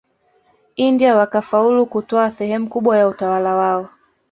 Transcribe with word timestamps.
India 0.77 1.15
wakafaulu 1.15 1.85
kutwaa 1.85 2.31
sehemu 2.31 2.69
kubwa 2.69 2.97
ya 2.97 3.07
utawala 3.07 3.55
wao 3.55 3.89